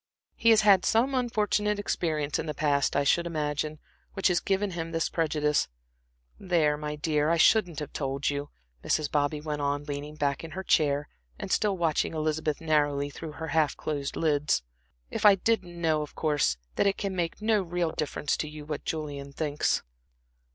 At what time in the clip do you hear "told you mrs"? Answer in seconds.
7.93-9.11